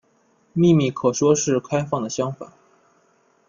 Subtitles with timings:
[0.53, 2.51] 秘密可说是开放的相反。